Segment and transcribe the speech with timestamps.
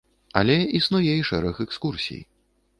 [0.39, 2.21] Але існуе і шэраг экскурсій.